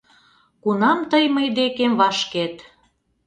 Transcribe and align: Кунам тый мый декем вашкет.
Кунам 0.63 0.99
тый 1.11 1.25
мый 1.35 1.47
декем 1.57 1.91
вашкет. 1.99 2.55